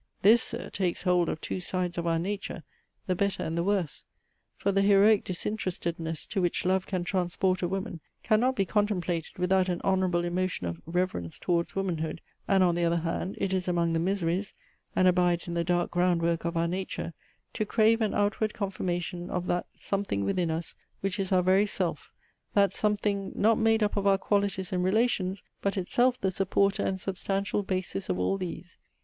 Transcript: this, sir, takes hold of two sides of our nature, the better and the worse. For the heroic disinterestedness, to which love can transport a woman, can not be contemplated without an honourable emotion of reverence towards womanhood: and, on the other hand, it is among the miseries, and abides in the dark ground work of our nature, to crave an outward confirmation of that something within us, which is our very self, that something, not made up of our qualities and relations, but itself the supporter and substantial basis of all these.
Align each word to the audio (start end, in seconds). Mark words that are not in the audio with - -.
this, 0.23 0.41
sir, 0.41 0.67
takes 0.71 1.03
hold 1.03 1.29
of 1.29 1.39
two 1.39 1.59
sides 1.61 1.95
of 1.95 2.07
our 2.07 2.17
nature, 2.17 2.63
the 3.05 3.13
better 3.13 3.43
and 3.43 3.55
the 3.55 3.63
worse. 3.63 4.03
For 4.57 4.71
the 4.71 4.81
heroic 4.81 5.23
disinterestedness, 5.23 6.25
to 6.29 6.41
which 6.41 6.65
love 6.65 6.87
can 6.87 7.03
transport 7.03 7.61
a 7.61 7.67
woman, 7.67 7.99
can 8.23 8.39
not 8.39 8.55
be 8.55 8.65
contemplated 8.65 9.37
without 9.37 9.69
an 9.69 9.79
honourable 9.83 10.25
emotion 10.25 10.65
of 10.65 10.81
reverence 10.87 11.37
towards 11.37 11.75
womanhood: 11.75 12.19
and, 12.47 12.63
on 12.63 12.73
the 12.73 12.83
other 12.83 12.97
hand, 13.01 13.35
it 13.39 13.53
is 13.53 13.67
among 13.67 13.93
the 13.93 13.99
miseries, 13.99 14.55
and 14.95 15.07
abides 15.07 15.47
in 15.47 15.53
the 15.53 15.63
dark 15.63 15.91
ground 15.91 16.23
work 16.23 16.45
of 16.45 16.57
our 16.57 16.67
nature, 16.67 17.13
to 17.53 17.63
crave 17.63 18.01
an 18.01 18.15
outward 18.15 18.55
confirmation 18.55 19.29
of 19.29 19.45
that 19.45 19.67
something 19.75 20.23
within 20.25 20.49
us, 20.49 20.73
which 21.01 21.19
is 21.19 21.31
our 21.31 21.43
very 21.43 21.67
self, 21.67 22.09
that 22.55 22.73
something, 22.73 23.33
not 23.35 23.59
made 23.59 23.83
up 23.83 23.95
of 23.95 24.07
our 24.07 24.17
qualities 24.17 24.73
and 24.73 24.83
relations, 24.83 25.43
but 25.61 25.77
itself 25.77 26.19
the 26.19 26.31
supporter 26.31 26.83
and 26.83 26.99
substantial 26.99 27.61
basis 27.61 28.09
of 28.09 28.17
all 28.17 28.39
these. 28.39 28.79